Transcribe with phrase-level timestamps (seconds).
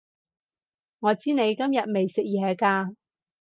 [0.97, 2.95] 我知你今日未食嘢㗎